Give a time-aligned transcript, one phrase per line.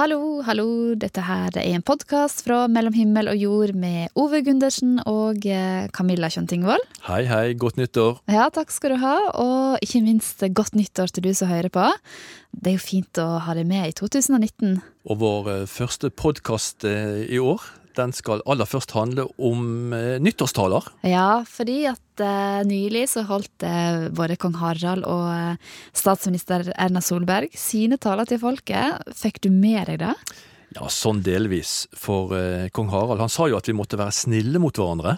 [0.00, 0.94] Hallo, hallo.
[0.96, 5.90] Dette her er en podkast fra Mellom himmel og jord med Ove Gundersen og eh,
[5.92, 6.86] Camilla Kjønn-Tingvold.
[7.04, 7.52] Hei, hei.
[7.60, 8.22] Godt nyttår.
[8.32, 9.18] Ja, takk skal du ha.
[9.42, 11.84] Og ikke minst godt nyttår til du som hører på.
[12.56, 14.80] Det er jo fint å ha deg med i 2019.
[15.04, 17.68] Og vår eh, første podkast eh, i år,
[17.98, 20.86] den skal aller først handle om eh, nyttårstaler.
[21.06, 27.02] Ja, fordi at eh, nylig så holdt eh, både kong Harald og eh, statsminister Erna
[27.04, 29.10] Solberg sine taler til folket.
[29.16, 30.14] Fikk du med deg det?
[30.76, 31.88] Ja, sånn delvis.
[31.98, 35.16] For eh, kong Harald han sa jo at vi måtte være snille mot hverandre.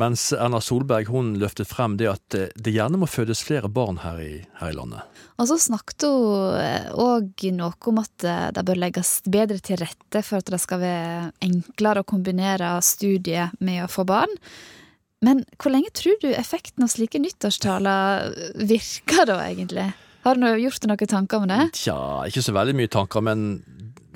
[0.00, 4.00] Mens Erna Solberg hun løftet frem det at eh, det gjerne må fødes flere barn
[4.02, 5.06] her i, her i landet.
[5.38, 10.24] Og så snakket hun òg noe om at eh, det bør legges bedre til rette
[10.26, 14.34] for at det skal være enklere å kombinere studiet med å få barn.
[15.22, 18.32] Men hvor lenge tror du effekten av slike nyttårstaler
[18.66, 19.92] virker da, egentlig?
[20.26, 21.62] Har du gjort deg noen tanker om det?
[21.78, 23.46] Tja, ikke så veldig mye tanker, men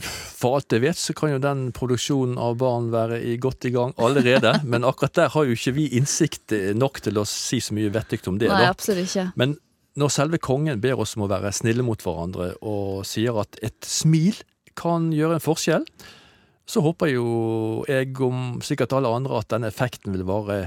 [0.02, 3.73] for alt jeg vet, så kan jo den produksjonen av barn være i godt i
[3.74, 4.52] gang allerede.
[4.73, 8.21] Men akkurat der har jo ikke vi innsikt nok til å si så mye vettig
[8.29, 8.51] om det.
[8.52, 8.74] Nei, da.
[8.74, 9.30] absolutt ikke.
[9.40, 9.56] Men
[9.96, 13.88] når selve kongen ber oss om å være snille mot hverandre, og sier at et
[13.88, 14.37] smil
[14.76, 15.87] kan gjøre en forskjell,
[16.66, 17.26] så håper jo
[17.88, 20.59] jeg, om sikkert alle andre, at denne effekten vil vare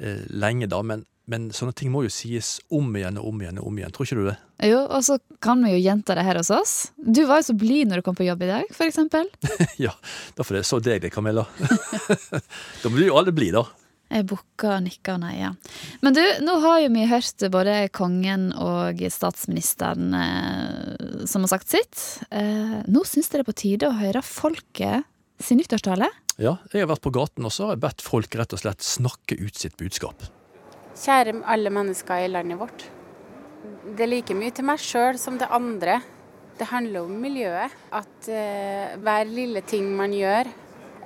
[0.00, 0.80] eh, lenge, da.
[0.82, 3.92] Men, men sånne ting må jo sies om igjen og om igjen og om igjen.
[3.94, 4.36] Tror ikke du det?
[4.66, 6.72] Jo, og så kan vi jo gjenta det her hos oss.
[6.98, 9.30] Du var jo så blid når du kom på jobb i dag, eksempel.
[9.84, 9.92] ja,
[10.36, 11.46] derfor jeg det så deg det, Camilla.
[12.82, 13.76] da blir jo alle blide, da.
[14.10, 15.52] Jeg bukker og nikker og neia.
[16.02, 21.70] Men du, nå har jo vi hørt både kongen og statsministeren eh, som har sagt
[21.70, 22.02] sitt.
[22.34, 25.06] Eh, nå syns dere det er på tide å høre folket
[25.40, 26.10] sin nyttårstale.
[26.42, 28.82] Ja, jeg har vært på gaten, og så har jeg bedt folk rett og slett
[28.82, 30.26] snakke ut sitt budskap.
[31.00, 32.82] Kjære alle mennesker i landet vårt.
[33.96, 36.00] Det er like mye til meg sjøl som til andre.
[36.58, 37.72] Det handler om miljøet.
[37.96, 40.50] At eh, hver lille ting man gjør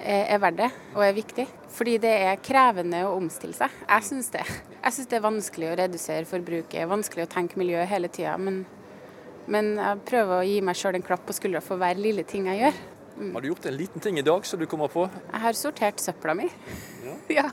[0.00, 1.46] eh, er verdt det og er viktig.
[1.74, 3.70] Fordi det er krevende å omstille seg.
[3.86, 4.42] Jeg syns det.
[4.80, 8.34] Jeg syns det er vanskelig å redusere forbruket, vanskelig å tenke miljø hele tida.
[8.34, 8.64] Men,
[9.46, 12.50] men jeg prøver å gi meg sjøl en klapp på skuldra for hver lille ting
[12.50, 12.82] jeg gjør.
[13.14, 15.06] Har du gjort en liten ting i dag som du kommer på?
[15.30, 16.48] Jeg har sortert søpla mi.
[17.06, 17.50] Ja, ja.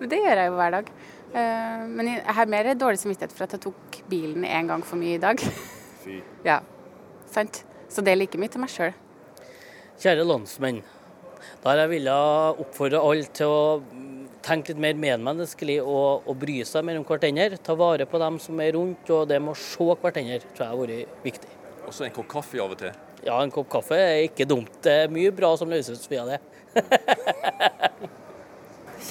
[0.00, 0.94] Det gjør jeg jo hver dag.
[1.32, 5.00] Eh, Men jeg har mer dårlig samvittighet for at jeg tok bilen én gang for
[5.00, 5.40] mye i dag.
[6.04, 6.20] Fy.
[6.48, 6.60] Ja,
[7.30, 7.62] sant?
[7.88, 8.92] Så det er like mye til meg sjøl.
[10.02, 10.82] Kjære landsmenn.
[11.62, 13.82] Da har jeg villet oppfordre alle til å
[14.42, 17.58] tenke litt mer medmenneskelig og, og bry seg mer om hverandre.
[17.62, 20.70] Ta vare på dem som er rundt, og det med å se hverandre tror jeg
[20.72, 21.52] har vært viktig.
[21.86, 22.94] Og så en kopp kaffe av og til.
[23.22, 24.74] Ja, en kopp kaffe er ikke dumt.
[24.82, 26.40] Det er mye bra som løses via det.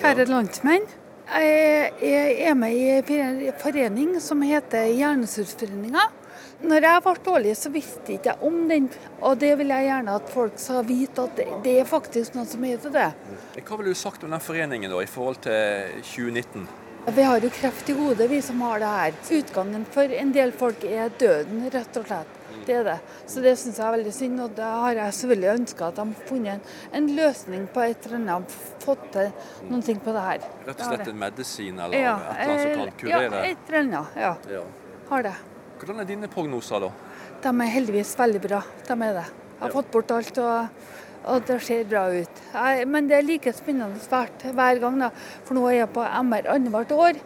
[0.02, 0.88] Kjære landsmenn.
[1.31, 2.90] Jeg er med i
[3.22, 6.03] en forening som heter Hjernesurforeninga.
[6.62, 8.90] Når jeg ble dårlig, så visste jeg ikke om den.
[9.24, 12.46] Og det vil jeg gjerne at folk skal vite, at det- det er faktisk noe
[12.46, 13.14] som heter det.
[13.64, 16.68] Hva ville du sagt om den foreningen da, i forhold til 2019?
[17.08, 19.12] Vi har jo kreft i hodet, vi som har det her.
[19.31, 22.28] Utgangen for en del folk er døden, rett og slett.
[22.67, 22.97] Det er det.
[23.29, 24.41] Så det syns jeg er veldig synd.
[24.45, 28.19] Og da har jeg selvfølgelig ønska at de har funnet en, løsning på et eller
[28.19, 29.31] annet, fått til
[29.69, 30.47] noen ting på det her.
[30.67, 33.29] Rett og slett en medisin eller Ja, et eller annet som kan eh, kurere?
[33.29, 34.17] Ja, et eller annet.
[34.25, 34.63] Ja, Ja.
[35.11, 35.35] har det.
[35.81, 36.91] Hvordan er dine prognoser da?
[37.41, 38.63] De er heldigvis veldig bra.
[38.88, 39.28] De er det.
[39.61, 40.67] Jeg har fått bort alt, og,
[41.29, 42.41] og det ser bra ut.
[42.53, 45.09] Jeg, men det er like spennende hvert, hver gang, da.
[45.45, 47.22] For nå er jeg på MR annethvert år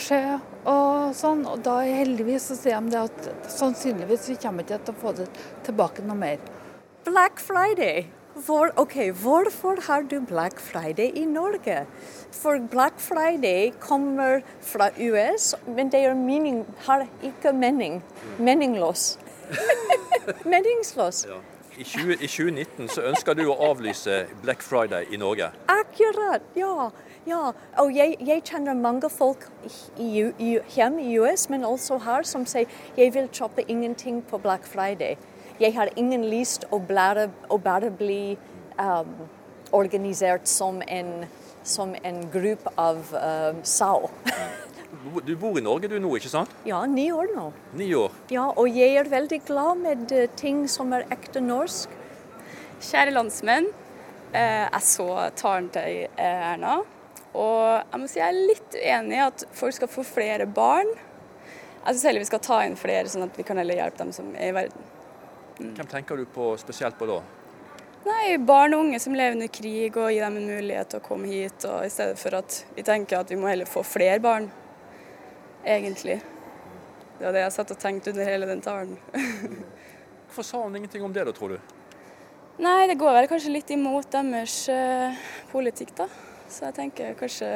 [0.00, 0.20] se
[0.64, 1.46] og sånn.
[1.46, 5.00] Og da er heldigvis så sier de det at sannsynligvis vi kommer ikke til å
[5.00, 5.26] få det
[5.64, 6.38] tilbake noe mer.
[7.04, 8.06] Black Friday.
[8.36, 11.86] Hvor, ok, Hvorfor har du Black Friday i Norge?
[12.32, 18.02] For Black Friday kommer fra US, men det er mening, har ikke mening.
[18.38, 19.18] Meningløs.
[20.52, 21.26] Meningsløs.
[21.78, 25.50] I, 20, I 2019 så ønsker du å avlyse Black Friday i Norge.
[25.72, 26.90] Akkurat, ja.
[27.26, 27.52] Ja.
[27.82, 29.48] Og jeg, jeg kjenner mange folk
[29.98, 32.66] i, i, hjemme i US, men også her, som sier
[32.96, 35.16] jeg vil kjøpe ingenting på Black Friday.
[35.60, 38.36] Jeg har ingen lyst å bare, å bare bli
[38.78, 39.14] um,
[39.72, 41.26] organisert som en,
[41.64, 44.10] som en gruppe av um, sau.
[45.26, 46.52] Du bor i Norge du nå, ikke sant?
[46.68, 47.46] Ja, ni år nå.
[47.76, 48.12] Ni år.
[48.32, 51.90] Ja, og jeg er veldig glad med eh, ting som er ekte norsk.
[52.80, 53.68] Kjære landsmenn.
[54.32, 56.78] eh, Jeg så talen til Erna,
[57.36, 60.88] og jeg må si jeg er litt uenig i at folk skal få flere barn.
[61.86, 64.12] Jeg syns heller vi skal ta inn flere, sånn at vi kan heller hjelpe dem
[64.16, 64.92] som er i verden.
[65.58, 67.20] Hvem tenker du på spesielt på da?
[68.06, 71.04] Nei, barn og unge som lever under krig, og gi dem en mulighet til å
[71.06, 71.64] komme hit.
[71.66, 74.46] Og I stedet for at vi tenker at vi må heller få flere barn,
[75.64, 76.20] egentlig.
[77.16, 78.98] Det var det jeg satt og tenkte under hele den talen.
[80.26, 81.74] Hvorfor sa han ingenting om det da, tror du?
[82.62, 86.06] Nei, det går vel kanskje litt imot deres uh, politikk, da.
[86.48, 87.48] Så jeg tenker kanskje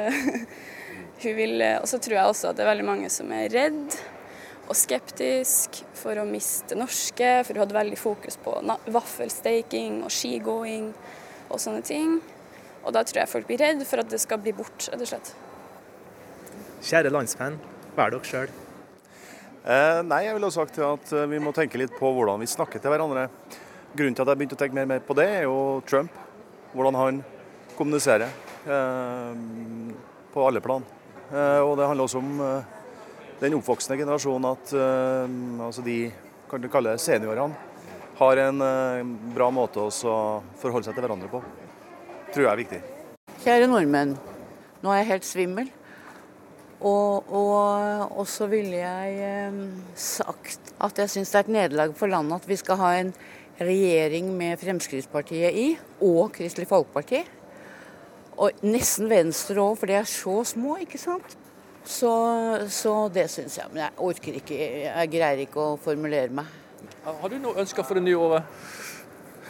[1.21, 3.99] hun vil Og så tror jeg også at det er veldig mange som er redd
[4.71, 8.53] og skeptisk for å miste norske, for hun hadde veldig fokus på
[8.93, 10.85] vaffelstaking og skigåing
[11.51, 12.19] og sånne ting.
[12.85, 15.09] Og da tror jeg folk blir redd for at det skal bli bort, rett og
[15.09, 15.33] slett.
[16.87, 17.59] Kjære landsmenn,
[17.97, 18.53] vær dere sjøl.
[19.61, 22.49] Eh, nei, jeg ville ha sagt at eh, vi må tenke litt på hvordan vi
[22.49, 23.27] snakker til hverandre.
[23.91, 26.15] Grunnen til at jeg begynte å tenke mer, mer på det, er jo Trump.
[26.71, 27.21] Hvordan han
[27.75, 28.31] kommuniserer
[28.65, 30.83] på alle plan.
[31.31, 32.63] Eh, og det handler også om eh,
[33.41, 34.73] den oppvoksende generasjonen at
[35.65, 36.11] altså de
[36.51, 37.55] kan du kalle seniorene
[38.19, 38.59] har en
[39.33, 39.89] bra måte å
[40.61, 41.39] forholde seg til hverandre på.
[42.35, 42.81] Tror jeg er viktig.
[43.41, 44.13] Kjære nordmenn.
[44.83, 45.71] Nå er jeg helt svimmel.
[46.85, 49.57] Og, og, og så ville jeg
[49.97, 53.11] sagt at jeg syns det er et nederlag for landet at vi skal ha en
[53.57, 55.67] regjering med Fremskrittspartiet i,
[56.05, 57.23] og Kristelig Folkeparti.
[58.41, 61.35] Og nesten Venstre òg, for de er så små, ikke sant.
[61.85, 62.11] Så,
[62.73, 63.69] så det syns jeg.
[63.73, 66.49] Men jeg orker ikke, jeg greier ikke å formulere meg.
[67.05, 68.65] Har du noe ønsker for det nye året?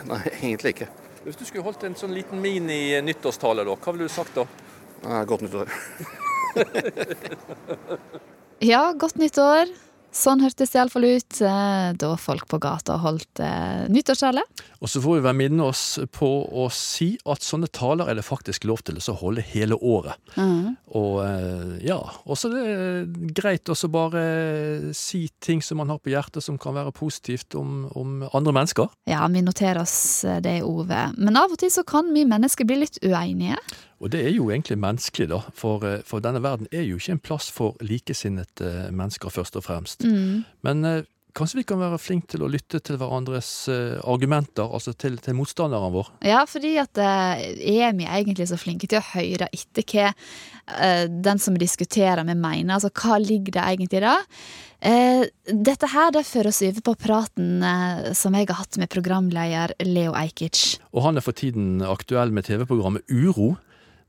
[0.10, 0.90] Nei, egentlig ikke.
[1.24, 4.48] Hvis du skulle holdt en sånn liten mini-nyttårstale, da, hva ville du sagt da?
[5.06, 5.72] Nei, godt nyttår.
[8.72, 9.72] ja, godt nyttår.
[10.12, 14.44] Sånn hørtes det iallfall ut eh, da folk på gata holdt eh, nyttårstale.
[14.84, 18.26] Og så får vi være minne oss på å si at sånne taler er det
[18.28, 20.20] faktisk lov til å holde hele året.
[20.36, 20.76] Mm.
[21.00, 23.06] Og eh, ja, også det er
[23.40, 24.24] greit å bare
[24.98, 28.92] si ting som man har på hjertet som kan være positivt om, om andre mennesker.
[29.10, 31.08] Ja, vi noterer oss eh, det, Ove.
[31.16, 33.58] Men av og til så kan vi mennesker bli litt uenige.
[34.02, 35.42] Og det er jo egentlig menneskelig, da.
[35.54, 39.68] For, eh, for denne verden er jo ikke en plass for likesinnede mennesker, først og
[39.68, 40.06] fremst.
[40.08, 40.44] Mm.
[40.66, 41.04] Men eh,
[41.38, 45.38] kanskje vi kan være flinke til å lytte til hverandres eh, argumenter, altså til, til
[45.38, 46.12] motstanderen vår?
[46.28, 47.46] Ja, fordi at eh,
[47.78, 52.42] er vi egentlig så flinke til å høre etter hva eh, den som diskuterer med
[52.42, 52.76] mener?
[52.78, 54.18] Altså hva ligger det egentlig da?
[54.82, 57.66] Eh, dette her det fører oss over på praten
[58.18, 60.80] som jeg har hatt med programleder Leo Ajkic.
[60.92, 63.54] Og han er for tiden aktuell med TV-programmet Uro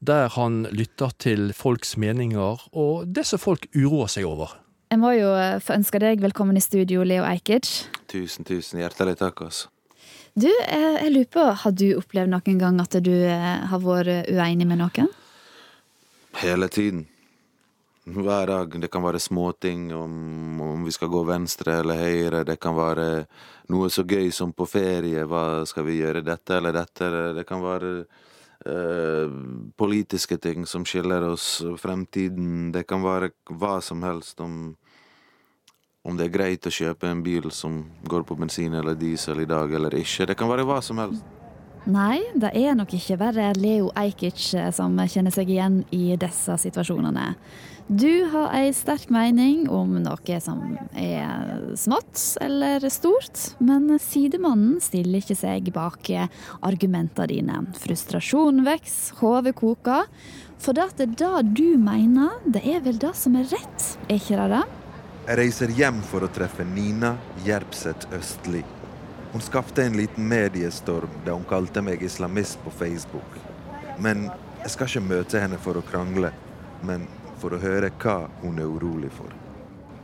[0.02, 4.56] der han lytter til folks meninger og det som folk uroer seg over.
[4.90, 7.86] Jeg må jo eh, få ønske deg velkommen i studio, Leo Eikic.
[8.10, 9.70] Tusen, tusen hjertelig takk, Også.
[10.34, 14.28] Du, eh, jeg lurer på, har du opplevd noen gang at du eh, har vært
[14.32, 15.08] uenig med noen?
[16.42, 17.06] Hele tiden.
[18.02, 18.74] Hver dag.
[18.82, 22.42] Det kan være småting om, om vi skal gå venstre eller høyre.
[22.48, 23.06] Det kan være
[23.70, 25.22] noe så gøy som på ferie.
[25.28, 27.10] Hva skal vi gjøre, dette eller dette?
[27.38, 27.92] Det kan være
[29.76, 32.70] politiske ting som skiller oss, fremtiden.
[32.72, 34.76] Det kan være hva som helst om
[36.02, 39.46] om det er greit å kjøpe en bil som går på bensin eller diesel i
[39.46, 40.26] dag eller ikke.
[40.26, 41.22] Det kan være hva som helst.
[41.82, 44.38] Nei, det er nok ikke bare Leo Ajkic
[44.74, 47.32] som kjenner seg igjen i disse situasjonene.
[47.86, 50.60] Du har ei sterk mening om noe som
[50.96, 56.10] er smått eller stort, men sidemannen stiller ikke seg bak
[56.62, 57.58] argumentene dine.
[57.82, 60.06] Frustrasjonen vokser, hodet koker.
[60.62, 64.38] For det er det du mener, det er vel det som er rett, er ikke
[64.38, 64.62] det det?
[65.26, 68.62] Jeg reiser hjem for å treffe Nina Gjerpseth Østli.
[69.32, 73.36] Hun skapte en liten mediestorm da hun kalte meg islamist på Facebook.
[73.98, 74.28] Men
[74.62, 76.30] jeg skal ikke møte henne for å krangle.
[76.86, 77.06] Men
[77.42, 79.32] for å høre hva hun er urolig for.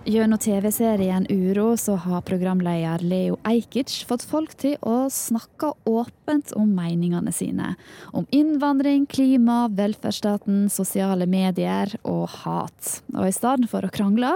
[0.08, 6.70] Gjennom TV-serien Uro så har programleder Leo Ajkic fått folk til å snakke åpent om
[6.72, 7.74] meningene sine.
[8.16, 13.02] Om innvandring, klima, velferdsstaten, sosiale medier og hat.
[13.12, 14.30] Og i stedet for å krangle,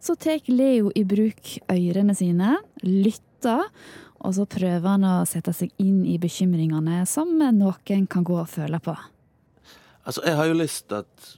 [0.00, 2.54] så tar Leo i bruk ørene sine,
[2.86, 3.66] lytter,
[4.24, 8.48] og så prøver han å sette seg inn i bekymringene som noen kan gå og
[8.48, 8.96] føle på.
[10.08, 11.28] Altså, jeg har jo lyst til at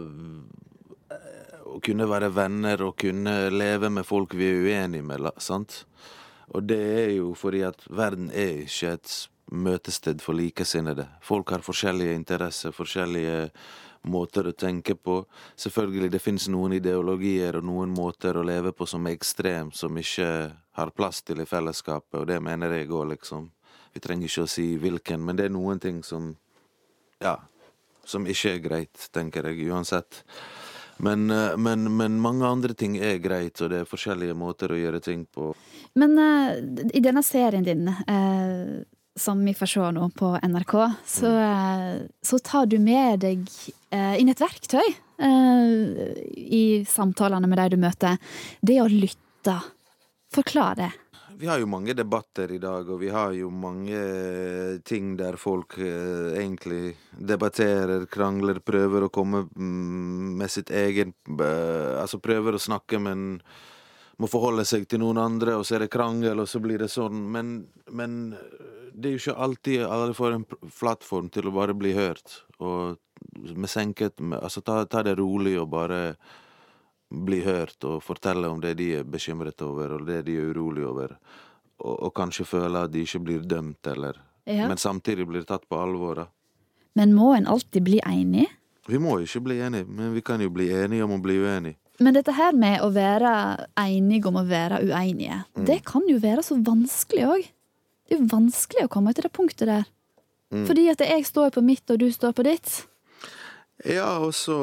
[1.67, 5.27] å kunne være venner og kunne leve med folk vi er uenige med.
[5.37, 5.83] sant?
[6.55, 9.15] Og det er jo fordi at verden er ikke et
[9.51, 11.07] møtested for likesinnede.
[11.21, 13.49] Folk har forskjellige interesser, forskjellige
[14.07, 15.19] måter å tenke på.
[15.59, 19.97] Selvfølgelig, det finnes noen ideologier og noen måter å leve på som er ekstrem, som
[19.97, 20.29] ikke
[20.77, 23.49] har plass til i fellesskapet, og det mener jeg òg, liksom.
[23.93, 26.35] Vi trenger ikke å si hvilken, men det er noen ting som
[27.23, 27.37] ja,
[28.07, 30.23] som ikke er greit, tenker jeg uansett.
[30.97, 34.79] Men, eh, men, men, mange andre ting er greit, og det er forskjellige måter å
[34.79, 35.51] gjøre ting på.
[35.97, 36.53] Men uh,
[36.93, 38.81] i denne serien din, uh,
[39.17, 43.45] som vi får se nå på NRK, så, uh, så tar du med deg
[43.87, 44.83] inn et verktøy
[45.23, 48.17] i samtalene med de du møter.
[48.59, 49.55] Det å lytte.
[50.35, 50.89] Forklar det.
[51.39, 53.99] Vi har jo mange debatter i dag, og vi har jo mange
[54.87, 61.93] ting der folk eh, egentlig debatterer, krangler, prøver å komme mm, med sitt egen eh,
[62.01, 63.37] Altså prøver å snakke, men
[64.17, 66.89] må forholde seg til noen andre, og så er det krangel, og så blir det
[66.89, 67.21] sånn.
[67.33, 67.59] Men,
[67.93, 68.33] men
[68.97, 72.41] det er jo ikke alltid alle får en plattform til å bare bli hørt.
[72.57, 72.97] Og
[73.53, 76.01] med senket Altså ta, ta det rolig og bare
[77.11, 80.87] bli hørt og fortelle om det de er bekymret over, og det de er urolige
[80.87, 81.17] over.
[81.79, 84.67] Og, og kanskje føle at de ikke blir dømt, eller Ja.
[84.67, 86.25] Men samtidig blir tatt på alvor, da.
[86.95, 88.45] Men må en alltid bli enig?
[88.87, 91.75] Vi må ikke bli enige, men vi kan jo bli enige om å bli uenige.
[91.99, 95.65] Men dette her med å være enige om å være uenige, Mm.
[95.65, 97.43] det kan jo være så vanskelig òg.
[98.07, 99.85] Det er jo vanskelig å komme til det punktet der.
[100.53, 100.65] Mm.
[100.65, 102.87] Fordi at jeg står på mitt, og du står på ditt.
[103.85, 104.57] Ja, og så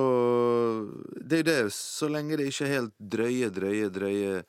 [1.14, 4.42] Det er jo det, så lenge det ikke er helt drøye, drøye, drøye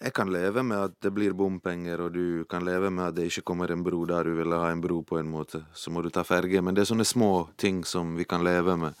[0.00, 3.26] Jeg kan leve med at det blir bompenger, og du kan leve med at det
[3.28, 5.60] ikke kommer en bro der du ville ha en bro, på en måte.
[5.74, 6.62] Så må du ta ferge.
[6.62, 8.94] Men det er sånne små ting som vi kan leve med.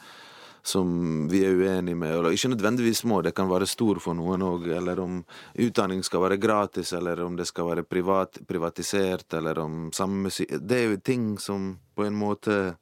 [0.62, 2.12] Som vi er uenige med.
[2.18, 4.68] Eller ikke nødvendigvis små, det kan være stor for noen òg.
[4.76, 5.22] Eller om
[5.56, 10.76] utdanning skal være gratis, eller om det skal være privat, privatisert, eller om samme Det
[10.76, 12.76] er jo ting som på en måte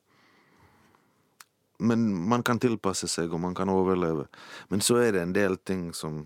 [1.78, 4.26] men man kan tilpasse seg, og man kan overleve.
[4.68, 6.24] Men så er det en del ting som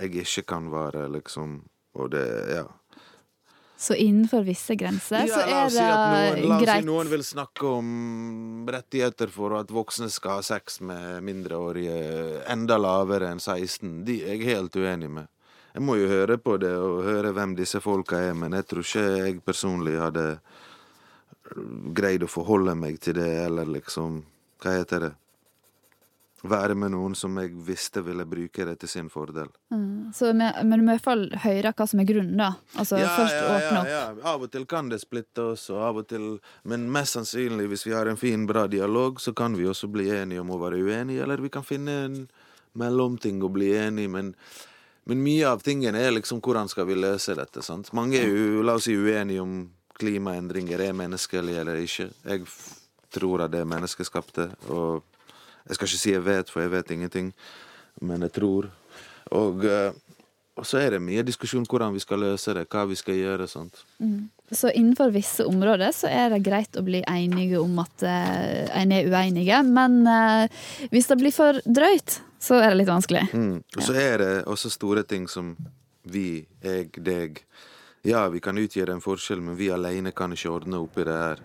[0.00, 1.60] jeg ikke kan være, liksom.
[1.98, 2.66] Og det, ja.
[3.80, 6.84] Så innenfor visse grenser så la er oss si det noen, la oss si greit.
[6.84, 11.94] noen vil snakke om rettigheter for at voksne skal ha sex med mindreårige
[12.52, 14.02] enda lavere enn 16.
[14.04, 15.30] De er jeg helt uenig med.
[15.72, 18.84] Jeg må jo høre på det og høre hvem disse folka er, men jeg tror
[18.84, 20.26] ikke jeg personlig hadde
[21.94, 24.22] greid å forholde meg til det, eller liksom
[24.60, 25.12] Hva heter det?
[26.42, 29.48] Være med noen som jeg visste ville bruke det til sin fordel.
[29.72, 30.10] Mm.
[30.16, 32.54] Så, vi- men du må i hvert fall høre hva som er grunnen, da.
[32.80, 33.86] Altså først åpne opp.
[33.88, 34.04] ja.
[34.24, 37.84] Av og til kan det splitte oss, og av og til Men mest sannsynlig, hvis
[37.86, 40.80] vi har en fin, bra dialog, så kan vi også bli enige om å være
[40.82, 42.28] uenige, eller vi kan finne en
[42.74, 44.34] mellomting og bli enige, men
[45.06, 47.92] men mye av tingene er liksom hvordan skal vi løse dette, sant.
[47.92, 52.08] Mange er jo, la oss si, uenige om klimaendringer er menneskelige eller ikke.
[52.24, 52.44] Jeg
[53.14, 55.02] tror at det er menneskeskapte, og
[55.68, 57.32] jeg skal ikke si jeg vet, for jeg vet ingenting,
[58.00, 58.70] men jeg tror.
[59.36, 59.92] Og, eh,
[60.56, 63.48] og så er det mye diskusjon hvordan vi skal løse det, hva vi skal gjøre.
[63.48, 63.84] sånt.
[63.98, 64.30] Mm.
[64.50, 68.92] Så innenfor visse områder så er det greit å bli enige om at uh, en
[68.92, 73.28] er uenige, men eh, hvis det blir for drøyt, så er det litt vanskelig.
[73.30, 73.60] Mm.
[73.76, 75.54] Og så er det også store ting som
[76.02, 77.44] vi, jeg, deg.
[78.02, 81.16] Ja, vi kan utgjøre en forskjell, men vi alene kan ikke ordne opp i det
[81.16, 81.42] her.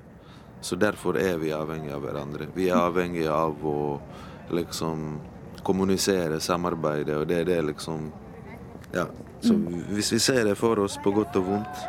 [0.64, 2.48] Så derfor er vi avhengig av hverandre.
[2.56, 4.00] Vi er avhengig av å
[4.56, 5.20] liksom
[5.66, 8.12] kommunisere, samarbeide, og det er det liksom
[8.94, 9.08] Ja.
[9.42, 9.54] Så
[9.92, 11.82] hvis vi ser det for oss på godt og vondt,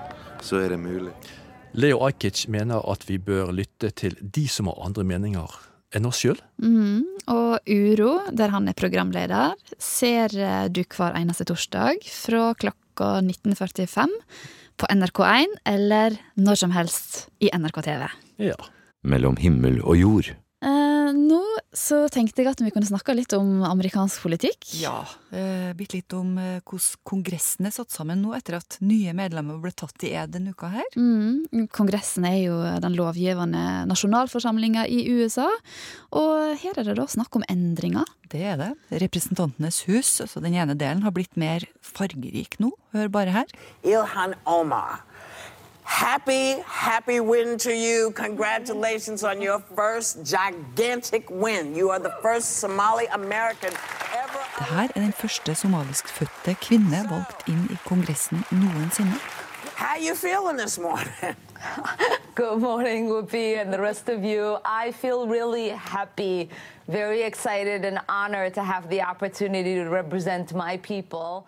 [0.43, 1.13] så er det mulig.
[1.73, 5.55] Leo Ajkic mener at vi bør lytte til de som har andre meninger
[5.95, 6.41] enn oss sjøl.
[6.59, 12.86] Mm, Og Uro, der han er programleder, ser eh, du hver eneste torsdag fra klokka
[13.05, 14.15] 19.45
[14.77, 18.07] på NRK1 eller når som helst i NRK TV.
[18.43, 18.57] Ja.
[19.07, 20.33] Mellom himmel og jord.
[20.65, 21.46] Eh, nå
[21.77, 24.65] så tenkte jeg at vi kunne snakke litt om amerikansk politikk.
[24.81, 29.13] Ja, eh, bitte litt om eh, hvordan Kongressen er satt sammen nå etter at nye
[29.17, 30.89] medlemmer ble tatt i ed denne uka her.
[30.97, 35.49] Mm, kongressen er jo den lovgivende nasjonalforsamlinga i USA,
[36.17, 38.09] og her er det da snakk om endringer.
[38.33, 38.71] Det er det.
[39.05, 42.73] Representantenes hus, altså den ene delen, har blitt mer fargerik nå.
[42.97, 43.53] Hør bare her.
[43.87, 45.05] Ilhan Omar.
[45.87, 48.11] Happy, happy win to you.
[48.17, 51.77] Congratulations on your first gigantic win.
[51.77, 53.73] You are the first Somali American
[54.13, 54.41] ever.
[54.59, 59.15] Det her er den første somaliskfødte kvinne valgt inn i Kongressen noensinne.
[59.77, 61.37] How you feeling this morning?
[62.35, 64.59] Good morning, Whoopi, and the rest of you.
[64.65, 66.51] I feel really happy,
[66.89, 71.47] very excited, and honored to have the opportunity to represent my people.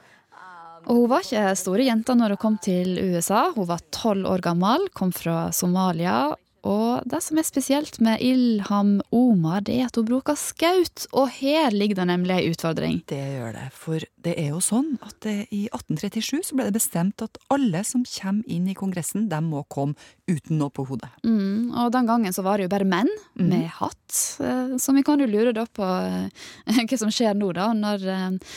[0.88, 3.48] Og hun var ikke store jenta når hun kom til USA.
[3.52, 6.30] Hun var tolv år gammel, kom fra Somalia.
[6.68, 11.04] Og det som er spesielt med Ilham Omar, det er at hun bruker skaut.
[11.12, 12.98] Og her ligger det nemlig ei utfordring.
[13.08, 16.74] Det gjør det, for det er jo sånn at det, i 1837 så ble det
[16.80, 19.94] bestemt at alle som kommer inn i Kongressen, de må komme
[20.28, 21.12] uten noe på hodet.
[21.22, 24.18] Mm, og den gangen så var det jo bare menn med hatt.
[24.42, 28.08] Eh, Så vi kan jo lure da på eh, hva som skjer nå, da, når
[28.08, 28.52] eh,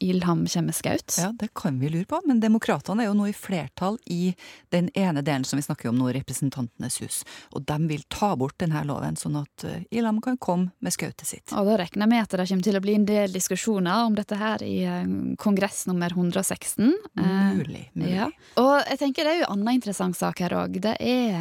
[0.00, 1.16] Ilham kommer med skaut?
[1.18, 4.34] Ja, det kan vi lure på, men demokratene er jo nå i flertall i
[4.74, 7.22] den ene delen som vi snakker om nå, Representantenes hus.
[7.56, 11.26] Og de vil ta bort denne loven, sånn at eh, Ilham kan komme med skautet
[11.28, 11.52] sitt.
[11.52, 14.18] Og da regner jeg med at det kommer til å bli en del diskusjoner om
[14.18, 16.92] dette her i eh, kongress nummer 116.
[17.16, 18.12] Mulig, mulig.
[18.12, 18.28] Ja.
[18.60, 20.80] Og jeg tenker det er jo en annen interessant sak her òg.
[20.82, 21.34] Det er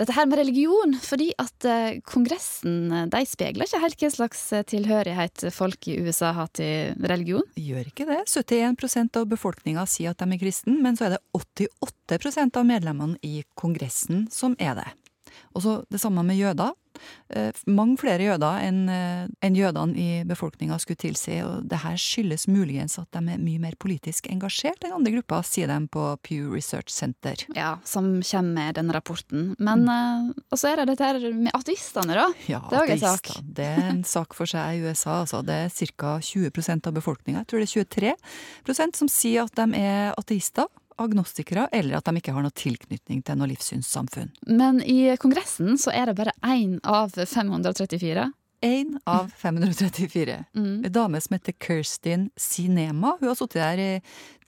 [0.00, 0.96] dette her med religion.
[1.02, 6.50] Fordi at uh, Kongressen de speiler ikke helt hva slags tilhørighet folk i USA har
[6.56, 7.46] til religion.
[7.58, 8.22] Gjør ikke det.
[8.30, 13.18] 71% av befolkninga sier at de er kristen, men så er det 88% av medlemmene
[13.22, 14.90] i Kongressen som er det.
[15.54, 16.74] Og så det samme med jøder.
[17.34, 21.96] Eh, mange flere jøder enn eh, en jødene i befolkninga skulle tilsi, og det her
[22.00, 26.04] skyldes muligens at de er mye mer politisk engasjert enn andre grupper, sier de på
[26.26, 27.46] Pew Research Center.
[27.56, 29.54] Ja, som kommer med den rapporten.
[29.58, 30.30] Men mm.
[30.30, 32.28] uh, Og så er det dette her med ateistene, da.
[32.50, 33.32] Ja, det er òg en sak.
[33.42, 35.42] Det er en sak for seg i USA, altså.
[35.46, 36.16] Det er ca.
[36.24, 38.16] 20 av befolkninga, jeg tror det er
[38.64, 40.68] 23% som sier at de er ateister
[41.00, 44.32] agnostikere, eller at de ikke har noe tilknytning til noe livssynssamfunn.
[44.46, 48.30] Men i Kongressen så er det bare én av 534.
[48.64, 50.38] Én av 534.
[50.56, 50.84] Mm.
[50.84, 53.16] En dame som heter Kirstin Sinema.
[53.20, 53.90] Hun har sittet der i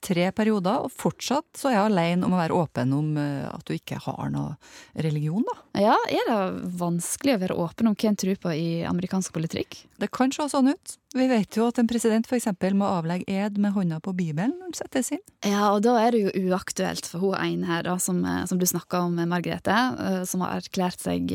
[0.03, 3.65] tre perioder, og fortsatt så er jeg alene om å være åpen om eh, at
[3.67, 4.55] du ikke har noe
[4.93, 5.55] religion, da.
[5.87, 6.37] Ja, er det
[6.79, 9.81] vanskelig å være åpen om hva en tror på i amerikansk politikk?
[9.97, 10.95] Det kan se sånn ut.
[11.17, 12.49] Vi vet jo at en president f.eks.
[12.77, 15.23] må avlegge ed med hånda på Bibelen når han settes inn.
[15.47, 18.61] Ja, og da er det jo uaktuelt for hun ene her, da, som, eh, som
[18.61, 19.77] du snakka om, Margrethe,
[20.07, 21.33] eh, som har erklært seg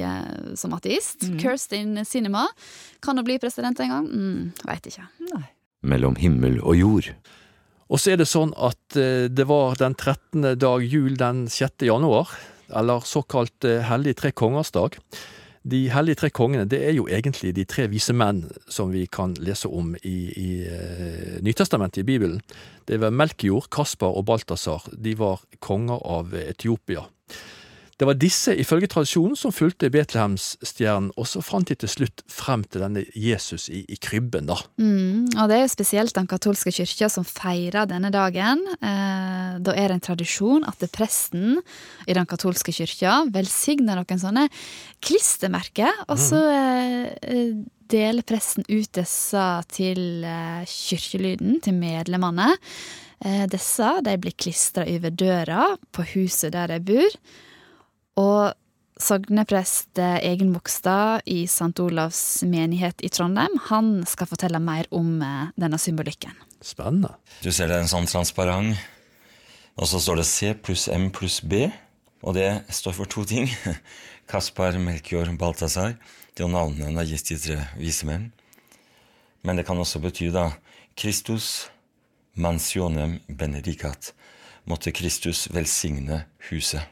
[0.59, 1.27] som ateist.
[1.27, 1.37] Mm.
[1.43, 2.47] Kirstin Cinema.
[3.03, 4.09] Kan hun bli president en gang?
[4.09, 5.09] Mm, Veit ikke.
[5.33, 5.47] Nei.
[5.83, 7.09] Mellom himmel og jord.
[7.93, 10.55] Og så er det sånn at eh, det var den 13.
[10.57, 11.85] dag jul den 6.
[11.85, 12.33] januar,
[12.73, 14.97] eller såkalt eh, hellig tre kongers dag.
[15.63, 19.37] De hellige tre kongene det er jo egentlig de tre vise menn som vi kan
[19.39, 22.41] lese om i, i uh, Nytestamentet i Bibelen.
[22.89, 24.89] Det var Melkjord, Kaspar og Balthazar.
[24.91, 27.05] De var konger av Etiopia.
[28.01, 32.65] Det var disse, ifølge tradisjonen, som fulgte Betlehemsstjernen, og så fant de til slutt frem
[32.65, 34.57] til denne Jesus i, i krybben, da.
[34.81, 38.65] Mm, og det er jo spesielt den katolske kirka som feirer denne dagen.
[38.81, 41.61] Eh, da er det en tradisjon at presten
[42.09, 44.49] i den katolske kirka velsigner noen sånne
[45.05, 47.07] klistremerker, og så mm.
[47.29, 47.55] eh,
[47.93, 52.51] deler presten ut disse til eh, kirkelyden, til medlemmene.
[53.23, 57.19] Eh, disse de blir klistra over døra på huset der de bor.
[58.21, 58.53] Og
[59.03, 61.73] sogneprest Egen Bogstad i St.
[61.83, 66.37] Olavs menighet i Trondheim, han skal fortelle mer om eh, denne symbolikken.
[66.63, 67.15] Spennende.
[67.43, 68.77] Du ser det er en sånn transparent,
[69.75, 71.67] og så står det C pluss M pluss B.
[72.23, 73.49] Og det står for to ting.
[74.31, 75.97] Kaspar, Melchior, Balthazar.
[76.33, 78.31] Det er navnene han har gitt de tre vise menn.
[79.43, 80.53] Men det kan også bety da
[80.95, 81.67] Kristus
[82.39, 84.13] mansionem benedicat.
[84.71, 86.87] Måtte Kristus velsigne huset.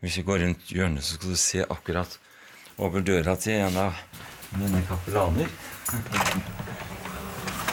[0.00, 2.14] Hvis vi går rundt hjørnet, så skal du se akkurat
[2.80, 3.98] over døra til en av
[4.56, 5.50] mine kapellaner.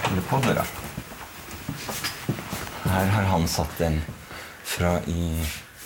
[0.09, 0.65] Eller på døra.
[2.83, 4.01] Her har han satt den
[4.67, 5.29] fra i,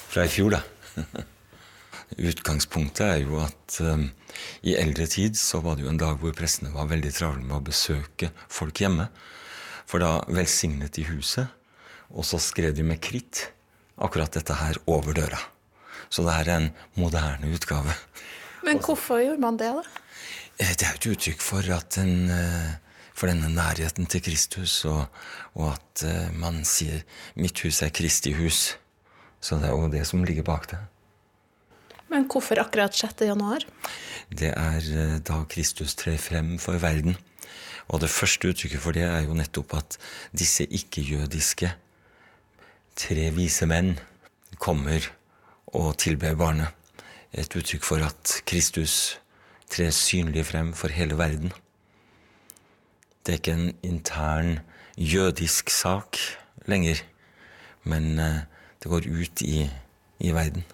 [0.09, 0.63] fra i fjor, da.
[2.31, 4.09] Utgangspunktet er jo at um,
[4.65, 7.59] i eldre tid så var det jo en dag hvor prestene var veldig travle med
[7.59, 9.11] å besøke folk hjemme.
[9.85, 11.53] For da velsignet de huset,
[12.09, 13.51] og så skrev de med kritt
[14.01, 15.50] akkurat dette her over døra.
[16.11, 16.69] Så det er en
[16.99, 17.95] moderne utgave.
[18.65, 19.83] Men hvorfor gjorde man det, da?
[20.59, 22.73] Eh, det er et uttrykk for, den, eh,
[23.15, 25.07] for denne nærheten til Kristus, og,
[25.55, 27.01] og, at eh, man sier
[27.35, 28.75] 'mitt hus er Kristi hus'.
[29.41, 30.79] Så det er jo det som ligger bak det.
[32.09, 33.21] Men hvorfor akkurat 6.
[33.25, 33.63] januar?
[34.29, 37.17] Det er da Kristus trer frem for verden.
[37.87, 39.97] Og det første uttrykket for det er jo nettopp at
[40.37, 41.71] disse ikke-jødiske
[42.95, 43.97] tre vise menn
[44.59, 45.07] kommer
[45.77, 46.69] og tilber barnet.
[47.31, 49.17] Et uttrykk for at Kristus
[49.71, 51.53] trer synlig frem for hele verden.
[53.21, 54.59] Det er ikke en intern
[54.97, 56.17] jødisk sak
[56.67, 56.99] lenger,
[57.83, 58.43] men eh,
[58.83, 59.69] det går ut i,
[60.19, 60.65] i verden.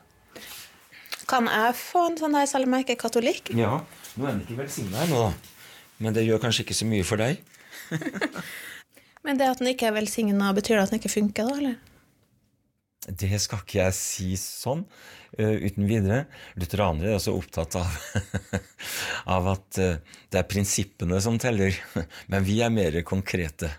[1.27, 3.51] Kan jeg få en sånn der, selv om jeg ikke er katolikk?
[3.59, 3.81] Ja,
[4.15, 5.57] nå er den ikke velsigna ennå, da.
[5.99, 7.41] Men det gjør kanskje ikke så mye for deg?
[9.25, 11.59] men det at den ikke er velsigna, betyr det at den ikke funker, da?
[11.59, 11.77] eller?
[13.07, 16.25] Det skal ikke jeg si sånn uh, uten videre.
[16.59, 17.93] Lutheranere er også opptatt av,
[19.35, 21.77] av at uh, det er prinsippene som teller.
[22.31, 23.71] Men vi er mer konkrete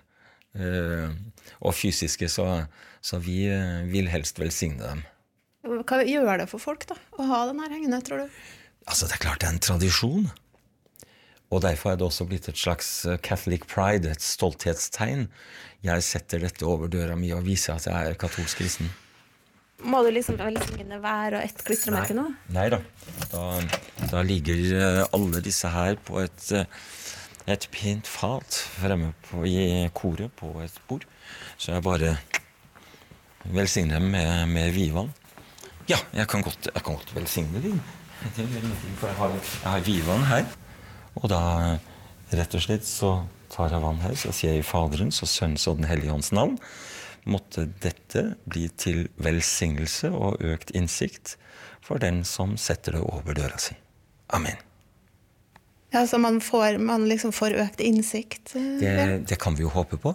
[0.57, 1.12] uh,
[1.61, 2.47] og fysiske, så,
[3.05, 3.43] så vi
[3.93, 5.03] vil helst velsigne dem.
[5.69, 8.37] Hva gjør det for folk da, å ha den her hengende, tror du?
[8.88, 10.31] Altså, Det er klart det er en tradisjon.
[11.53, 12.88] Og derfor er det også blitt et slags
[13.25, 15.27] Catholic pride, et stolthetstegn.
[15.85, 18.88] Jeg setter dette over døra mi og viser at jeg er katolsk kristen.
[19.87, 22.25] Må du liksom velsigne hver og ett klistremerke nå?
[22.55, 22.81] Nei da.
[23.31, 23.43] Da,
[24.11, 26.67] da ligger eh, alle disse her på et, eh,
[27.55, 31.07] et pent fat fremme på, i koret på et bord.
[31.57, 32.17] Så jeg bare
[33.55, 35.12] velsigner dem med, med vidvann.
[35.88, 37.79] Ja, jeg kan godt, jeg kan godt velsigne dem.
[38.35, 40.51] For jeg har, jeg har vidvann her.
[41.14, 41.41] Og da
[42.35, 43.14] rett og slett så
[43.55, 46.35] tar jeg vann her, så sier jeg i Faderens og Sønnens og Den hellige ånds
[46.35, 46.59] navn.
[47.27, 51.37] Måtte dette bli til velsignelse og økt innsikt
[51.85, 53.75] for den som setter det over døra si.
[54.37, 54.57] Amen.
[55.91, 58.55] Ja, Så man får, man liksom får økt innsikt?
[58.57, 60.15] eh, Det, det kan vi jo håpe på.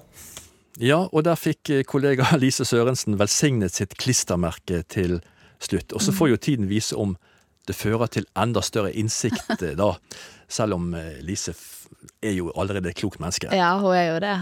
[0.81, 5.19] Ja, og der fikk eh, kollega Lise Sørensen velsignet sitt klistremerke til
[5.59, 5.93] slutt.
[5.93, 7.15] Og så får jo tiden vise om
[7.67, 9.95] det fører til enda større innsikt eh, da.
[10.47, 10.91] Selv om
[11.25, 11.53] Lise
[12.23, 13.51] er jo allerede et klokt menneske.
[13.55, 14.35] Ja, hun er jo det.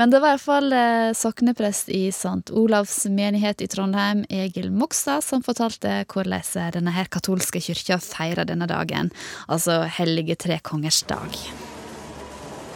[0.00, 2.50] Men det var i hvert fall eh, sokneprest i St.
[2.54, 8.68] Olavs menighet i Trondheim, Egil Mogstad, som fortalte hvordan denne her katolske kyrkja feirer denne
[8.70, 9.12] dagen,
[9.48, 11.44] altså Hellige tre kongers dag.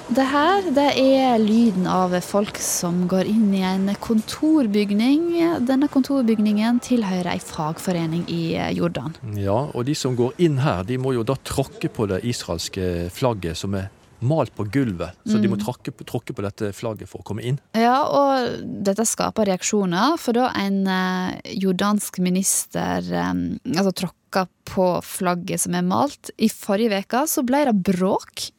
[0.09, 5.27] Det her det er lyden av folk som går inn i en kontorbygning.
[5.69, 9.13] Denne kontorbygningen tilhører ei fagforening i eh, Jordan.
[9.37, 13.11] Ja, og de som går inn her, de må jo da tråkke på det israelske
[13.13, 15.15] flagget som er malt på gulvet.
[15.25, 15.65] Så de må Mm.
[15.65, 17.61] tråkke, tråkke på dette flagget for å komme inn.
[17.75, 23.33] Ja, og dette skaper reaksjoner, for da en eh, jordansk minister eh,
[23.77, 26.31] altså tråkka på flagget som er malt.
[26.39, 28.51] I forrige uke så ble det bråk.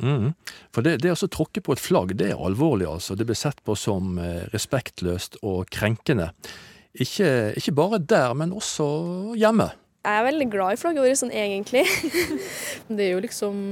[0.00, 0.32] Mm.
[0.72, 3.16] For det, det å tråkke på et flagg, det er alvorlig, altså.
[3.18, 6.30] Det blir sett på som eh, respektløst og krenkende.
[6.94, 9.70] Ikke, ikke bare der, men også hjemme.
[10.04, 11.84] Jeg er veldig glad i flagget vårt sånn egentlig.
[12.90, 13.62] det er jo liksom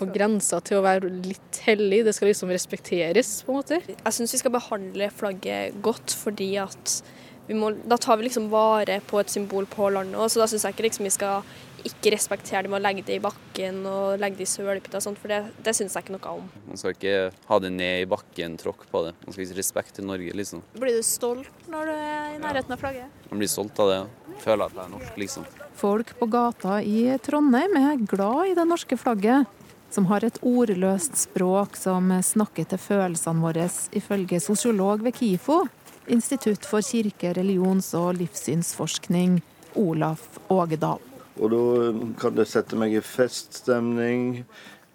[0.00, 2.02] på grensa til å være litt hellig.
[2.08, 3.80] Det skal liksom respekteres, på en måte.
[3.92, 7.00] Jeg syns vi skal behandle flagget godt, fordi at
[7.50, 10.30] vi må, da tar vi liksom vare på et symbol på landet.
[10.30, 11.42] Så da syns jeg ikke liksom vi skal
[11.88, 15.04] ikke respektere det med å legge det i bakken og legge det i sølepytta og
[15.04, 16.48] sånt, for det, det syns jeg ikke noe om.
[16.68, 17.14] Man skal ikke
[17.48, 19.14] ha det ned i bakken, tråkk på det.
[19.24, 20.62] Man skal vise respekt til Norge, liksom.
[20.76, 23.22] Blir du stolt når du er i nærheten av flagget?
[23.32, 24.00] Man blir stolt av det.
[24.44, 25.48] Føler at jeg er norsk, liksom.
[25.80, 29.48] Folk på gata i Trondheim er glad i det norske flagget,
[29.90, 35.64] som har et ordløst språk som snakker til følelsene våre, ifølge sosiolog ved KIFO,
[36.10, 39.40] Institutt for kirke-, religions- og livssynsforskning,
[39.78, 40.98] Olaf Ågedal.
[41.38, 41.64] Og da
[42.20, 44.42] kan det sette meg i feststemning.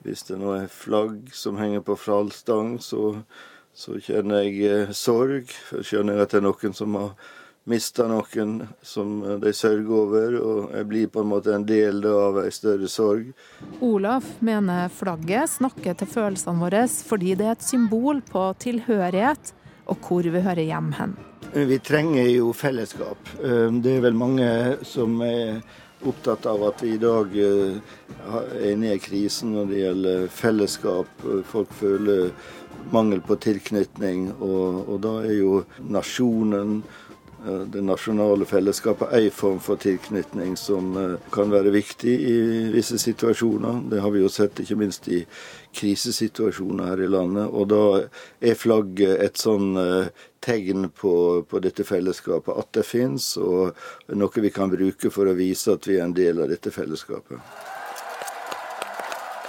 [0.05, 3.15] Hvis det nå er flagg som henger på fralstang, så,
[3.73, 5.49] så kjenner jeg eh, sorg.
[5.71, 7.15] Jeg skjønner at det er noen som har
[7.65, 10.37] mista noen som eh, de sørger over.
[10.39, 13.31] Og jeg blir på en måte en del av ei større sorg.
[13.85, 19.55] Olaf mener flagget snakker til følelsene våre fordi det er et symbol på tilhørighet
[19.91, 21.15] og hvor vi hører hjem hen.
[21.55, 23.33] Vi trenger jo fellesskap.
[23.41, 24.49] Eh, Det er vel mange
[24.83, 25.61] som er
[26.05, 27.77] opptatt av at vi i dag eh,
[28.29, 31.25] er inne i krisen når det gjelder fellesskap.
[31.49, 32.31] Folk føler
[32.91, 37.01] mangel på tilknytning, og, og da er jo nasjonen eh,
[37.45, 42.37] det nasjonale fellesskapet en form for tilknytning som eh, kan være viktig i
[42.73, 43.83] visse situasjoner.
[43.91, 45.21] Det har vi jo sett ikke minst i
[45.75, 47.51] krisesituasjoner her i landet.
[47.51, 47.83] Og da
[48.41, 50.09] er flagget et sånn eh,
[50.45, 51.13] tegn på,
[51.49, 53.77] på dette fellesskapet, at det fins, og
[54.13, 57.41] noe vi kan bruke for å vise at vi er en del av dette fellesskapet.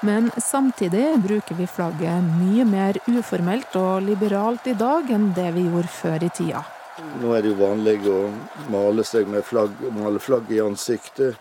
[0.05, 5.65] Men samtidig bruker vi flagget mye mer uformelt og liberalt i dag enn det vi
[5.71, 6.67] gjorde før i tida.
[6.97, 8.21] Nå er det jo vanlig å
[8.73, 11.37] male seg med flagg, male flagg i ansiktet.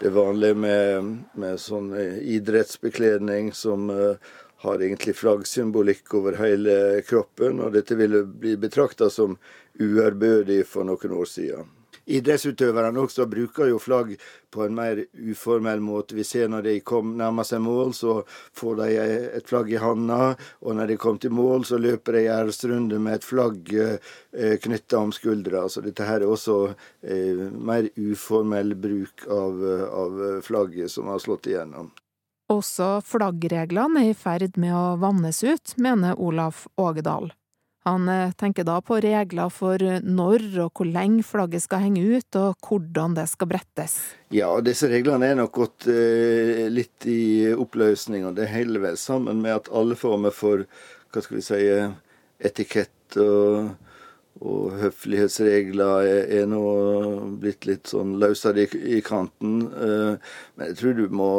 [0.00, 4.20] Det er vanlig med, med sånn eh, idrettsbekledning som uh,
[4.62, 6.76] har egentlig flaggsymbolikk over hele
[7.08, 9.38] kroppen, og dette ville bli betrakta som
[9.80, 11.77] uærbødig for noen år siden.
[12.08, 14.14] Idrettsutøverne også bruker jo flagg
[14.50, 16.16] på en mer uformell måte.
[16.16, 18.22] Vi ser når de kom, nærmer seg mål, så
[18.56, 18.88] får de
[19.38, 20.32] et flagg i handa.
[20.64, 25.04] Og når de kom til mål, så løper de æresrunde med et flagg eh, knytta
[25.04, 25.66] om skuldra.
[25.68, 26.58] Så dette her er også
[27.04, 31.92] eh, mer uformell bruk av, av flagget som har slått igjennom.
[32.48, 37.28] Også flaggreglene er i ferd med å vannes ut, mener Olaf Ågedal.
[37.88, 42.38] Han eh, tenker da på regler for når og hvor lenge flagget skal henge ut,
[42.38, 43.96] og hvordan det skal brettes.
[44.34, 49.40] Ja, disse reglene er nok gått eh, litt i oppløsning, og det holder vel sammen
[49.44, 50.66] med at alle former for
[51.08, 51.62] hva skal vi si,
[52.44, 53.72] etikett og,
[54.38, 56.60] og høflighetsregler er, nå
[57.42, 59.64] blitt litt sånn løsere i, i kanten.
[59.66, 61.30] Eh, men jeg tror du må,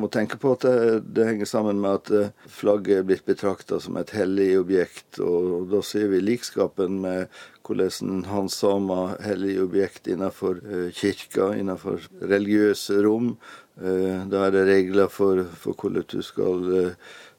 [0.00, 0.78] må tenke på at det,
[1.12, 5.20] det, henger sammen med at eh, flagget er blitt betrakta som et hellig objekt.
[5.20, 12.08] Og da ser vi likskapen med hvordan en handsamer hellige objekt innenfor eh, kirka, innenfor
[12.24, 13.34] religiøse rom.
[13.78, 16.64] Da er det regler for, for hvordan du skal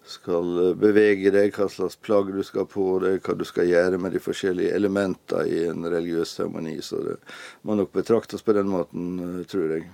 [0.09, 4.01] skal eh, bevege deg, hva slags plagg du skal på deg, hva du skal gjøre
[4.01, 6.77] med de forskjellige elementene i en religiøs seremoni.
[6.85, 7.17] Så det
[7.67, 9.89] må nok betraktes på den måten, eh, tror jeg.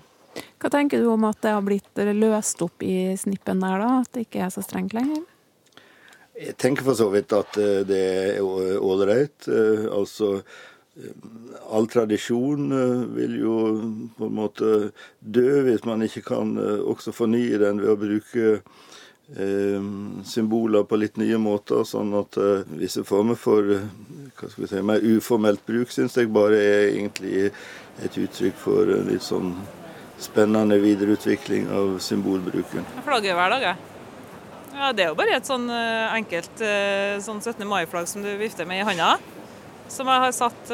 [0.59, 3.91] Hva tenker du om at det har blitt løst opp i snippen der, da?
[4.03, 5.23] At det ikke er så strengt lenger?
[6.35, 8.05] Jeg tenker for så vidt at eh, det
[8.39, 9.49] er ålreit.
[9.91, 10.39] Altså
[11.75, 12.69] all tradisjon
[13.11, 13.55] vil jo
[14.15, 14.69] på en måte
[15.19, 18.53] dø hvis man ikke kan også fornye den ved å bruke
[20.25, 23.87] symboler på litt nye måter, sånn at eh, visse former for eh,
[24.37, 27.47] hva skal vi si, mer uformelt bruk syns jeg bare er egentlig
[28.05, 29.55] et uttrykk for litt sånn
[30.21, 32.85] spennende videreutvikling av symbolbruken.
[32.99, 33.91] Jeg flagger hver dag, jeg.
[34.75, 36.61] Ja, det er jo bare et sånn enkelt
[37.23, 37.63] sånn 17.
[37.67, 39.13] mai-flagg som du vifter med i handa,
[39.91, 40.71] som jeg har satt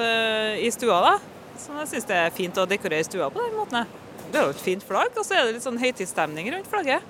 [0.57, 0.97] i stua.
[1.05, 1.13] da.
[1.61, 3.89] Så jeg syns det er fint å dekorere stua på den måten.
[4.33, 7.05] Det er jo et fint flagg, og så er det litt sånn høytidsstemning rundt flagget.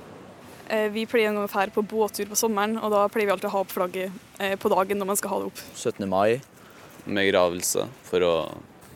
[0.71, 3.55] Eh, vi pleier å dra på båttur på sommeren, og da pleier vi alltid å
[3.57, 5.63] ha opp flagget eh, på dagen når man skal ha det opp.
[5.75, 6.07] 17.
[6.07, 6.39] mai
[7.03, 8.34] med gravelse for å,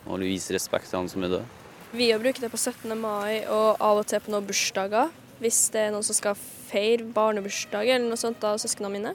[0.07, 1.61] å vise respekt til han som er død.
[1.95, 2.95] Vi bruker det på 17.
[2.95, 5.11] mai og av og til på noen bursdager.
[5.43, 9.13] Hvis det er noen som skal feire barnebursdag eller noe sånt av søsknene mine.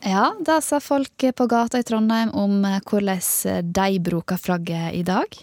[0.00, 5.04] Ja, da sa folk på gata i Trondheim om eh, hvordan de bruker flagget i
[5.04, 5.36] dag.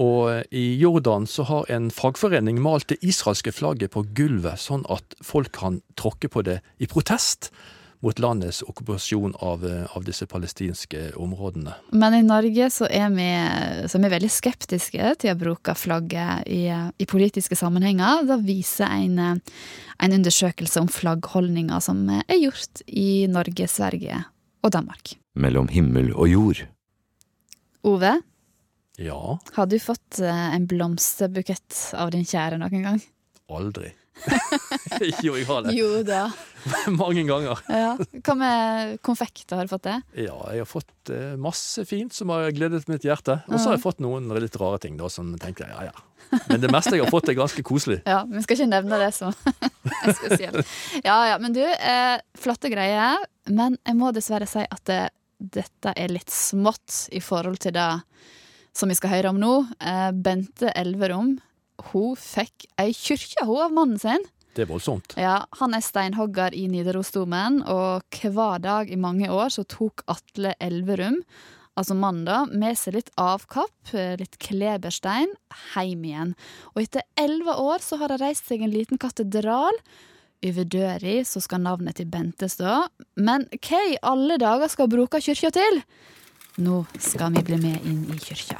[0.00, 5.18] Og i Jordan så har en fagforening malt det israelske flagget på gulvet, sånn at
[5.24, 7.50] folk kan tråkke på det i protest
[8.00, 11.74] mot landets okkupasjon av, av disse palestinske områdene.
[11.92, 13.28] Men i Norge så er vi,
[13.84, 18.24] så er vi veldig skeptiske til å bruke flagget i, i politiske sammenhenger.
[18.30, 19.20] Da viser en,
[20.00, 24.24] en undersøkelse om flaggholdninger som er gjort i Norge, Sverige
[24.64, 25.18] og Danmark.
[25.36, 26.64] Mellom himmel og jord.
[27.84, 28.16] Ove,
[29.00, 29.38] ja.
[29.56, 33.00] Har du fått eh, en blomsterbukett av din kjære noen gang?
[33.50, 33.94] Aldri.
[35.24, 35.72] jo, jeg har det.
[35.78, 36.26] Jo da.
[37.00, 37.62] Mange ganger.
[37.72, 37.94] ja.
[38.20, 39.96] Hva med konfekter, har du fått det?
[40.26, 43.40] Ja, jeg har fått eh, masse fint som har gledet mitt hjerte.
[43.48, 46.06] Og så har jeg fått noen litt rare ting da, som tenker jeg, ja ja.
[46.46, 48.02] Men det meste jeg har fått, er ganske koselig.
[48.10, 49.32] Ja, Vi skal ikke nevne det som
[50.20, 50.76] spesielt.
[51.02, 53.24] Ja ja, men du, eh, flotte greier.
[53.50, 55.02] Men jeg må dessverre si at det,
[55.40, 57.88] dette er litt smått i forhold til det
[58.76, 59.54] som vi skal høre om nå.
[59.80, 61.38] Eh, Bente Elverum.
[61.90, 64.26] Hun fikk ei kyrkje, av mannen sin.
[64.54, 65.14] Det er voldsomt.
[65.16, 70.54] Ja, Han er steinhogger i Nidarosdomen, og hver dag i mange år så tok Atle
[70.60, 71.20] Elverum,
[71.78, 75.30] altså mannen da, med seg litt avkapp, eh, litt kleberstein,
[75.74, 76.34] hjem igjen.
[76.74, 79.78] Og etter elleve år så har det reist seg en liten katedral.
[80.42, 82.88] Over døra så skal navnet til Bente stå.
[83.20, 85.82] Men hva i alle dager skal bruke kyrkja til?
[86.56, 88.58] Nå skal vi bli med inn i kyrkja.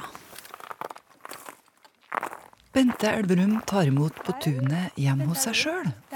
[2.71, 5.89] Bente Elverum tar imot på tunet hjemme hos seg sjøl.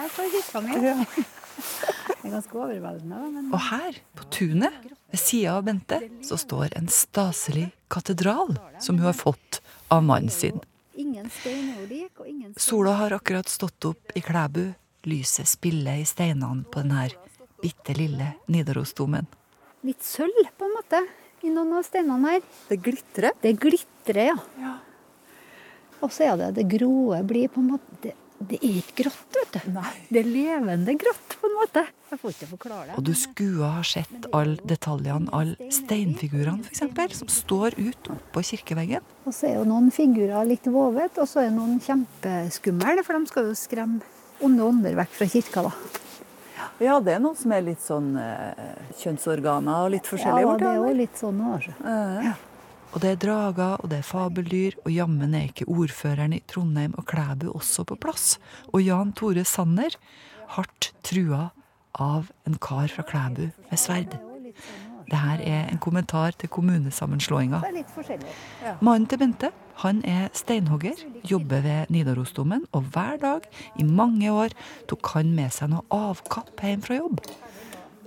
[2.25, 4.73] Og her, på tunet,
[5.11, 9.59] ved sida av Bente, så står en staselig katedral som hun har fått
[9.91, 10.59] av mannen sin.
[12.57, 14.73] Sola har akkurat stått opp i Klæbu.
[15.05, 17.09] Lyset spiller i steinene på denne
[17.61, 19.27] bitte lille Nidarosdomen.
[19.85, 21.03] Litt sølv, på en måte
[21.45, 22.45] i noen av steinene her.
[22.69, 23.36] Det glitrer?
[23.41, 24.38] Det glitrer, ja.
[24.62, 24.75] ja.
[26.03, 29.38] Og så er det det gråe blir på en måte Det, det er ikke grått,
[29.38, 29.69] vet du.
[29.77, 29.91] Nei.
[30.12, 31.86] Det er levende grått, på en måte.
[32.12, 32.97] Jeg får ikke forklare det.
[32.99, 39.08] Og du skulle ha sett alle detaljene, alle steinfigurene f.eks., som står ut oppå kirkeveggen.
[39.25, 43.31] Og så er jo noen figurer litt vovet, og så er noen kjempeskumle, for de
[43.31, 46.03] skal jo skremme onde ånder vekk fra kirka, da.
[46.84, 48.65] Ja, det er noen som er litt sånn eh,
[49.02, 50.44] kjønnsorganer og litt forskjellig?
[50.46, 51.76] Ja, det er jo litt sånn også.
[51.84, 52.36] Ja.
[52.96, 56.94] Og det er drager, og det er fabeldyr, og jammen er ikke ordføreren i Trondheim
[56.96, 58.38] og Klæbu også på plass.
[58.72, 59.98] Og Jan Tore Sanner,
[60.56, 61.50] hardt trua
[62.00, 64.15] av en kar fra Klæbu med sverd.
[65.10, 67.62] Det her er en kommentar til kommunesammenslåinga.
[68.82, 69.52] Mannen til Bente
[69.84, 70.96] han er steinhogger,
[71.28, 74.56] jobber ved Nidarosdomen, og hver dag i mange år
[74.88, 77.20] tok han med seg noe avkapp hjem fra jobb.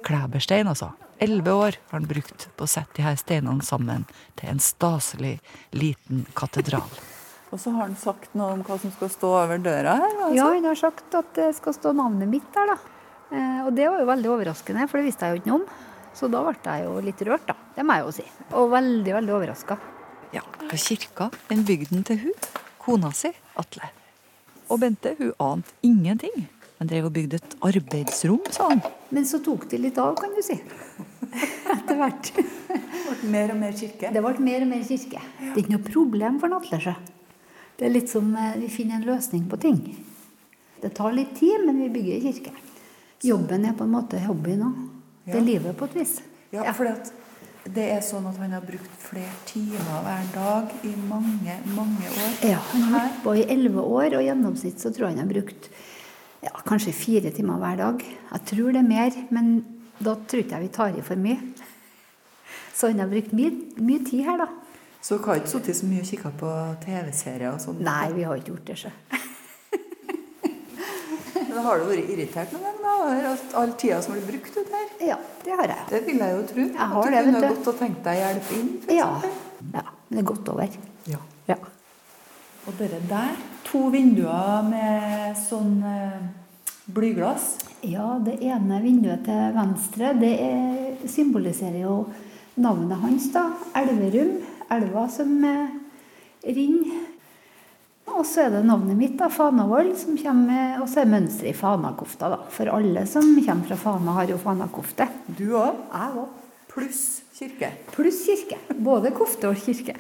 [0.06, 0.94] Klæberstein, altså.
[1.20, 4.06] Elleve år har han brukt på å sette de her steinene sammen
[4.38, 5.36] til en staselig
[5.76, 6.88] liten katedral.
[7.52, 10.08] Og så har han sagt noe om hva som skal stå over døra her?
[10.12, 10.34] Altså.
[10.36, 12.76] Ja, han har sagt at det skal stå navnet mitt der, da.
[13.28, 15.86] Eh, og det var jo veldig overraskende, for det visste jeg jo ikke noe om.
[16.16, 17.56] Så da ble jeg jo litt rørt, da.
[17.76, 18.26] Det må jeg jo si.
[18.58, 19.78] Og veldig, veldig overraska.
[20.34, 22.36] Ja, for kirka, den bygden til hun,
[22.82, 23.90] kona si, Atle.
[24.68, 26.48] Og Bente, hun ante ingenting.
[26.78, 28.82] Men drev og bygde et arbeidsrom, sa han.
[29.10, 30.54] Men så tok det litt av, kan du si.
[31.74, 32.30] Etter hvert.
[32.38, 34.12] Det ble mer og mer kirke?
[34.14, 35.22] Det ble mer og mer kirke.
[35.40, 36.94] Det er ikke noe problem for Atle, sjø.
[37.78, 39.80] Det er litt som eh, vi finner en løsning på ting.
[40.82, 42.54] Det tar litt tid, men vi bygger kirke.
[43.26, 44.70] Jobben er på en måte hobby nå.
[45.32, 46.18] Det er livet på et vis.
[46.54, 46.88] Ja, for
[47.68, 52.36] det er sånn at han har brukt flere timer hver dag i mange, mange år.
[52.48, 55.26] Ja, han har holdt på i elleve år, og i gjennomsnitt så tror jeg han
[55.26, 55.68] har brukt
[56.44, 58.06] ja, kanskje fire timer hver dag.
[58.06, 59.52] Jeg tror det er mer, men
[59.98, 61.38] da tror ikke jeg vi tar i for mye.
[62.72, 64.48] Så han har brukt mye, mye tid her, da.
[65.02, 66.52] Så dere har ikke sittet så mye og kikka på
[66.84, 67.82] TV-serier og sånn?
[67.86, 68.94] Nei, vi har ikke gjort det, sjø.
[71.58, 74.54] Men har du vært irritert noen gang da, over at all tida som blir brukt
[74.54, 74.90] ut her?
[75.02, 75.86] Ja, det har jeg.
[75.90, 76.66] Det vil jeg jo tro.
[76.68, 79.08] Jeg har at du det, kunne gått og tenkt deg hjelp inn, Ja.
[79.72, 79.82] ja.
[80.06, 80.76] Det er godt over.
[81.10, 81.18] Ja.
[81.48, 81.56] Ja.
[82.62, 83.34] Og dere der,
[83.66, 86.22] to vinduer med sånn eh,
[86.94, 87.50] blyglass.
[87.82, 91.98] Ja, det ene vinduet til venstre, det er, symboliserer jo
[92.54, 93.48] navnet hans, da.
[93.82, 94.36] Elverum.
[94.78, 95.74] Elva som eh,
[96.46, 97.06] renner.
[98.18, 101.54] Og så er det navnet mitt, da, Fanavold, som kommer, og så er mønsteret i
[101.54, 102.32] fanakofta.
[102.32, 102.38] da.
[102.50, 105.06] For alle som kommer fra Fana, har jo fanakofte.
[105.38, 105.78] Du òg?
[105.92, 106.32] Jeg òg.
[106.72, 107.04] Pluss
[107.38, 107.70] kirke.
[107.94, 108.58] Pluss kirke.
[108.74, 109.94] Både kofte og kirke.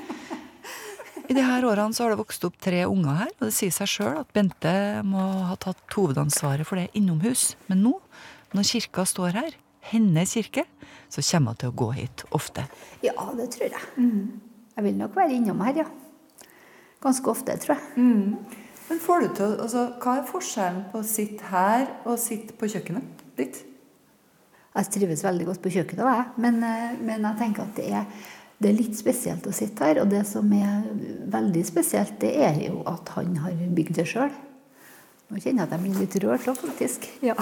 [1.30, 3.74] I de her årene så har det vokst opp tre unger her, og det sier
[3.74, 4.72] seg sjøl at Bente
[5.06, 7.52] må ha tatt hovedansvaret for det innomhus.
[7.68, 7.98] Men nå,
[8.56, 9.58] når kirka står her,
[9.92, 10.64] hennes kirke,
[11.12, 12.64] så kommer hun til å gå hit ofte.
[13.04, 13.88] Ja, det tror jeg.
[14.72, 15.92] Jeg vil nok være innom her, ja.
[17.00, 17.94] Ganske ofte, tror jeg.
[18.90, 22.68] Men får du til, altså, Hva er forskjellen på å sitte her og sitte på
[22.72, 23.62] kjøkkenet ditt?
[24.70, 26.26] Jeg trives veldig godt på kjøkkenet, jeg.
[26.44, 28.04] Men, eh, men jeg tenker at det er,
[28.60, 30.02] det er litt spesielt å sitte her.
[30.02, 30.84] Og det som er
[31.32, 34.30] veldig spesielt, det er jo at han har bygd det sjøl.
[35.30, 37.06] Nå kjenner jeg at jeg blir litt rørt òg, faktisk.
[37.22, 37.34] Ja.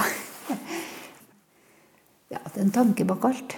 [2.34, 3.56] ja, det er en tanke bak alt.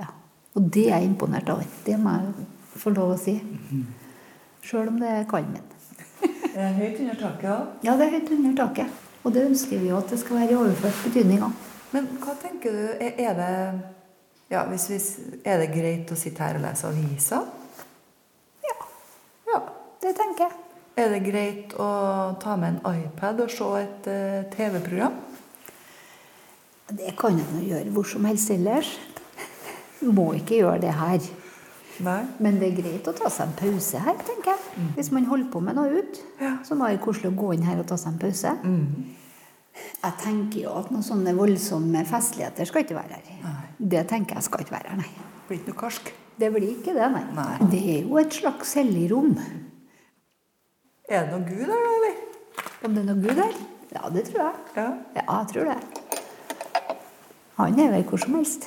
[0.00, 0.10] Ja.
[0.54, 1.68] Og det er jeg imponert over.
[1.84, 2.48] Det må jeg
[2.80, 3.38] få lov å si.
[4.64, 5.64] Sjøl om det er kalmen.
[6.24, 7.72] Det er høyt under taket òg.
[7.84, 9.02] Ja, det er høyt under taket.
[9.24, 11.66] Og det ønsker vi jo at det skal være i overført betydning òg.
[11.94, 13.50] Men hva tenker du, er, det
[14.50, 15.02] ja, hvis vi,
[15.44, 17.44] Er det greit å sitte her og lese aviser?
[20.04, 20.56] Det tenker jeg.
[21.00, 21.86] Er det greit å
[22.42, 25.14] ta med en iPad og se et uh, TV-program?
[26.92, 28.90] Det kan nå gjøre hvor som helst ellers.
[30.04, 31.24] Må ikke gjøre det her.
[32.02, 34.86] Men det er greit å ta seg en pause her, tenker jeg.
[34.96, 36.22] Hvis man holder på med noe ut,
[36.66, 38.54] så må det koselig å gå inn her og ta seg en pause.
[39.74, 43.54] Jeg tenker jo at noen sånne voldsomme festligheter skal ikke være her.
[43.78, 45.10] Det tenker jeg skal ikke være her, nei.
[45.48, 46.12] Blir ikke noe karsk?
[46.38, 47.24] Det blir ikke det, nei.
[47.70, 49.34] Det er jo et slags hellig rom.
[51.10, 52.14] Er det noe Gud da, eller?
[52.86, 53.58] Om det er noe Gud her?
[53.94, 54.54] Ja, det tror jeg.
[54.78, 54.88] Ja,
[55.20, 55.78] jeg tror det.
[57.58, 58.66] Han er vel hvor som helst.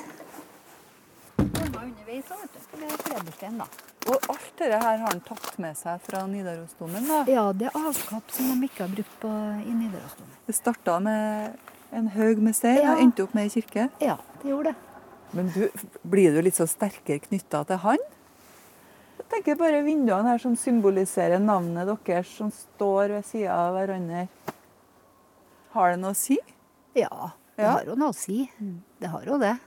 [2.18, 2.80] Underveis, vet du.
[2.80, 3.66] Det er klebersten, da.
[4.08, 7.06] Og alt dette her har han tatt med seg fra Nidarosdomen?
[7.08, 7.18] da?
[7.30, 9.32] Ja, det er avkapp som de ikke har brukt på,
[9.64, 10.36] i Nidarosdomen.
[10.48, 11.58] Det starta med
[11.92, 12.94] en haug med stein Ja.
[12.94, 13.88] og endte opp med ei kirke?
[14.00, 14.76] Ja, det gjorde det.
[15.36, 15.68] Men du,
[16.08, 17.98] blir du litt så sterkere knytta til han?
[19.18, 24.26] Jeg tenker bare vinduene her som symboliserer navnet deres, som står ved sida av hverandre.
[25.74, 26.38] Har det noe å si?
[26.96, 27.72] Ja, det Ja.
[27.72, 28.50] har jo noe å si.
[29.00, 29.58] Det har jo det.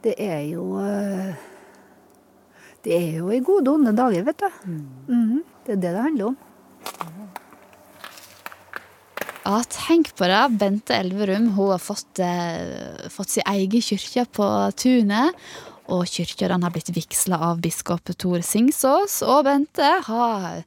[0.00, 1.34] Det er jo eh,
[2.84, 4.48] Det er jo i gode og onde dager, vet du.
[5.08, 5.42] Mhm.
[5.66, 6.38] Det er det det handler om.
[9.44, 10.40] Ja, tenk på det.
[10.60, 15.34] Bente Elverum hun har fått, eh, fått sin egen kirke på tunet.
[15.88, 19.22] Og kirka har blitt vigsla av biskop Tor Singsås.
[19.22, 20.62] Og Bente har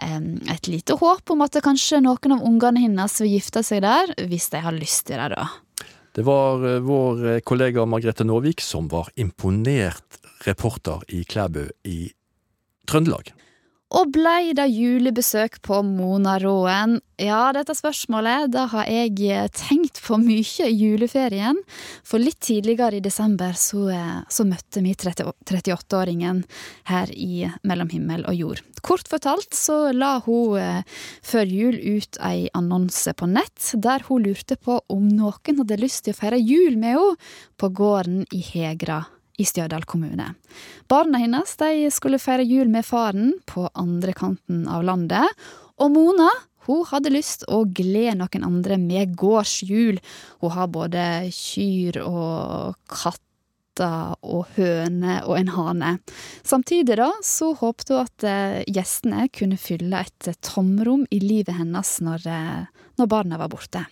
[0.00, 0.20] eh,
[0.54, 4.48] et lite håp om at kanskje noen av ungene hennes vil gifte seg der, hvis
[4.50, 5.48] de har lyst til det, da.
[6.12, 12.12] Det var eh, vår eh, kollega Margrethe Nåvik som var imponert reporter i Klæbu i
[12.88, 13.32] Trøndelag.
[13.92, 16.96] Og blei det julebesøk på Monaråen?
[17.20, 21.60] Ja, dette spørsmålet det har jeg tenkt på mye i juleferien.
[22.00, 26.42] For litt tidligere i desember så, eh, så møtte vi 38-åringen
[26.88, 28.64] her i Mellom himmel og jord.
[28.80, 30.82] Kort fortalt så la hun eh,
[31.22, 36.06] før jul ut ei annonse på nett, der hun lurte på om noen hadde lyst
[36.06, 37.16] til å feire jul med henne
[37.60, 39.04] på gården i Hegra
[39.42, 40.32] i Stjørdal kommune.
[40.90, 41.58] Barna hennes
[41.94, 45.26] skulle feire jul med faren på andre kanten av landet,
[45.82, 46.30] og Mona
[46.62, 49.96] Hun hadde lyst å glede noen andre med gårdshjul.
[50.42, 55.90] Hun har både kyr og katter og høner og en hane.
[56.46, 61.92] Samtidig da, så håpte hun at eh, gjestene kunne fylle et tomrom i livet hennes
[62.06, 63.82] når, eh, når barna var borte.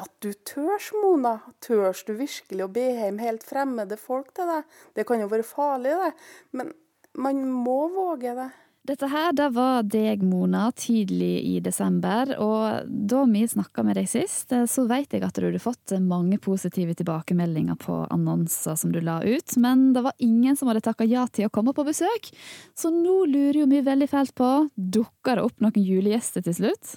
[0.00, 1.38] At du tørs, Mona.
[1.64, 4.76] Tørs du virkelig å be hjem helt fremmede folk til deg?
[4.96, 6.12] Det kan jo være farlig, det.
[6.56, 6.72] Men
[7.16, 8.50] man må våge det.
[8.86, 12.30] Dette her, det var deg, Mona, tidlig i desember.
[12.38, 15.96] Og da vi snakka med deg sist, eh, så vet jeg at du hadde fått
[16.04, 19.56] mange positive tilbakemeldinger på annonser som du la ut.
[19.58, 22.30] Men det var ingen som hadde takka ja til å komme på besøk.
[22.78, 26.96] Så nå lurer jo vi veldig fælt på, dukker det opp noen julegjester til slutt?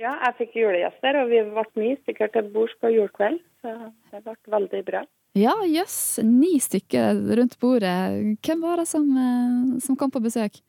[0.00, 3.38] Ja, jeg fikk julegjester, og vi ble ni stykker til bords på julekveld.
[3.62, 3.74] Så
[4.10, 5.04] det ble veldig bra.
[5.38, 6.20] Ja, jøss.
[6.22, 8.38] Ni stykker rundt bordet.
[8.46, 10.60] Hvem var det som, eh, som kom på besøk?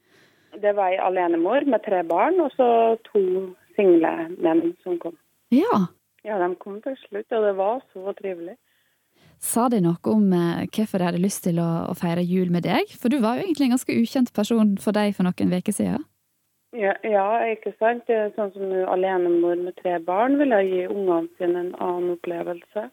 [0.61, 5.17] Det var ei alenemor med tre barn, og så to single menn som kom.
[5.51, 5.87] Ja.
[6.23, 8.57] Ja, de kom til slutt, og det var så trivelig.
[9.39, 12.63] Sa de noe om eh, hvorfor de hadde lyst til å, å feire jul med
[12.63, 12.89] deg?
[12.97, 16.05] For du var jo egentlig en ganske ukjent person for deg for noen uker siden.
[16.73, 18.07] Ja, ja, ikke sant.
[18.07, 22.89] Det er Sånn som alenemor med tre barn ville gi ungene sine en annen opplevelse.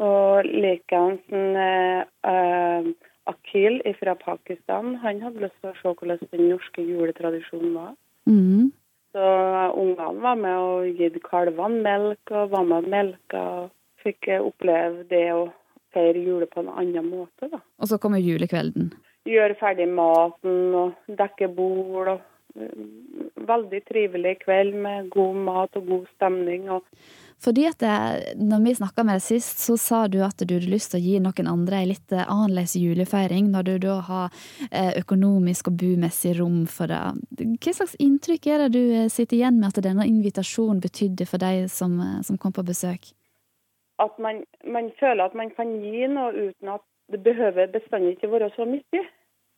[0.00, 2.90] Og likeens eh, eh,
[3.30, 7.92] Akhil fra Pakistan, han hadde lyst til å se hvordan den norske juletradisjonen var.
[8.30, 8.70] Mm.
[9.12, 9.26] Så
[9.80, 13.44] ungene var med og gitt kalvene melk, og var med og melka.
[13.64, 15.48] Og fikk eh, oppleve det å
[15.94, 17.60] feire jule på en annen måte, da.
[17.80, 18.92] Og så kommer julekvelden.
[19.28, 22.14] Gjøre ferdig maten og dekke bord.
[22.14, 22.26] og
[23.50, 26.70] Veldig trivelig kveld med god mat og god stemning.
[26.70, 26.84] og
[27.40, 30.70] Fordi at det, når vi snakka med deg sist, så sa du at du hadde
[30.70, 34.42] lyst til å gi noen andre ei litt eh, annerledes julefeiring, når du da har
[34.70, 37.00] eh, økonomisk og bumessig rom for det.
[37.62, 41.42] Hva slags inntrykk er det du eh, sitter igjen med at denne invitasjonen betydde for
[41.42, 41.96] deg som,
[42.26, 43.12] som kom på besøk?
[44.00, 48.30] At man, man føler at man kan gi noe uten at det behøver bestandig ikke
[48.32, 49.02] være så mye.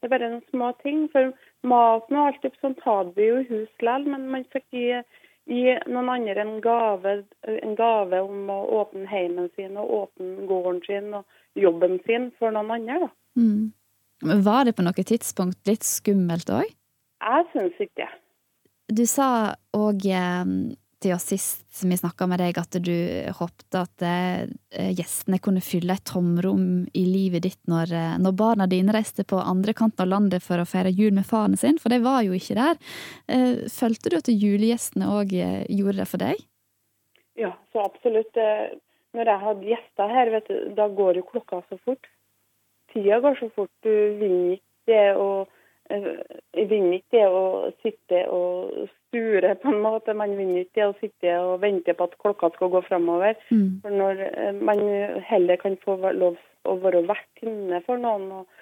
[0.02, 1.04] Det er bare noen små ting.
[1.12, 1.30] For
[1.62, 5.02] maten og alt sånt hadde vi jo i hus likevel, men man fikk gi
[5.50, 7.14] gi noen andre en gave,
[7.50, 11.24] en gave om å åpne heimen sin og åpne gården sin og
[11.58, 13.06] jobben sin for noen andre.
[13.06, 13.10] da.
[13.40, 13.72] Mm.
[14.22, 16.68] Men Var det på noe tidspunkt litt skummelt òg?
[17.22, 18.10] Jeg syns ikke det.
[18.92, 20.06] Du sa òg
[21.02, 22.94] til oss sist vi snakka med deg, at du
[23.38, 28.68] håpte at eh, gjestene kunne fylle et tomrom i livet ditt når, eh, når barna
[28.70, 31.92] dine reiste på andre kanten av landet for å feire jul med faren sin, for
[31.92, 32.80] de var jo ikke der.
[33.32, 36.42] Eh, følte du at julegjestene òg gjorde det for deg?
[37.40, 38.36] Ja, så absolutt.
[39.16, 42.06] Når jeg hadde gjester her, vet du, da går jo klokka så fort.
[42.92, 43.72] Tida går så fort.
[43.84, 45.46] Du vil ikke det å
[45.90, 47.44] jeg vinner ikke å
[47.82, 50.14] sitte og sture, på en måte.
[50.16, 53.36] Man vinner ikke å sitte og vente på at klokka skal gå framover.
[53.50, 53.80] Mm.
[53.84, 54.22] For når
[54.62, 54.84] man
[55.28, 58.60] heller kan få lov å være vertinne for noen og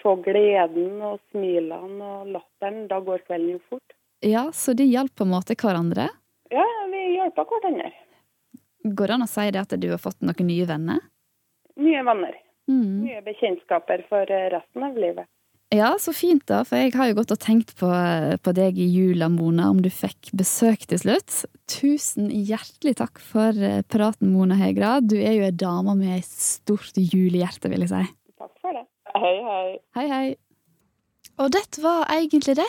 [0.00, 3.96] se gleden og smilene og latteren, da går kvelden jo fort.
[4.26, 6.10] Ja, så de hjalp på en måte hverandre?
[6.52, 7.92] Ja, vi hjelper hverandre.
[8.84, 11.02] Går det an å si det at du har fått noen nye venner?
[11.80, 12.36] Nye venner.
[12.70, 13.04] Mm.
[13.06, 15.28] Nye bekjentskaper for resten av livet.
[15.70, 17.88] Ja, så fint da, for jeg har jo gått og tenkt på,
[18.42, 21.44] på, deg i jula, Mona, om du fikk besøk til slutt.
[21.70, 23.54] Tusen hjertelig takk for
[23.86, 24.96] praten, Mona Hegra.
[24.98, 28.02] Du er jo ei dame med et stort julehjerte, vil jeg si.
[28.42, 28.82] Takk for det.
[29.14, 29.66] Hei, hei.
[29.94, 30.28] Hei, hei.
[31.40, 32.68] Og dette var egentlig det.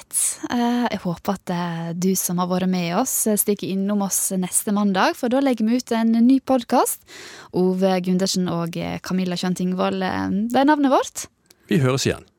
[0.54, 5.34] Jeg håper at du som har vært med oss, stikker innom oss neste mandag, for
[5.34, 7.02] da legger vi ut en ny podkast.
[7.58, 11.26] Ove Gundersen og Camilla Kjønn Tingvold, det er navnet vårt.
[11.68, 12.30] Vi høres igjen.